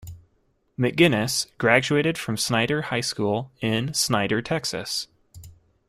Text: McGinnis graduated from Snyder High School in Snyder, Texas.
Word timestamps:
McGinnis 0.79 1.45
graduated 1.59 2.17
from 2.17 2.35
Snyder 2.35 2.81
High 2.81 3.01
School 3.01 3.51
in 3.61 3.93
Snyder, 3.93 4.41
Texas. 4.41 5.05